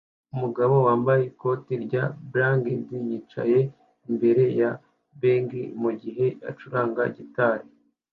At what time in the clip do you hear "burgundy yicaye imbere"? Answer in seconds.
2.31-4.43